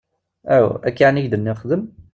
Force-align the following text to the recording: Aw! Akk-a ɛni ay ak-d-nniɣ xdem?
Aw! 0.55 0.67
Akk-a 0.87 1.05
ɛni 1.09 1.17
ay 1.19 1.25
ak-d-nniɣ 1.25 1.57
xdem? 1.61 1.83